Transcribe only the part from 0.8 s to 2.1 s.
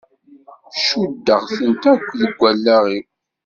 Cuddeɣ-tent akk